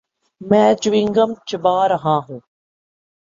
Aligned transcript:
میں 0.41 0.73
chewing 0.73 1.09
gum 1.15 1.31
چبا 1.47 1.87
رہا 1.87 2.15
ہوں۔ 2.25 2.39